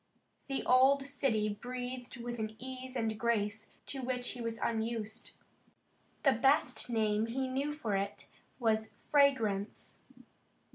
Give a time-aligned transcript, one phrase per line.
[0.47, 5.33] The old city breathed with an ease and grace to which he was unused.
[6.23, 8.25] The best name that he knew for it
[8.57, 9.99] was fragrance.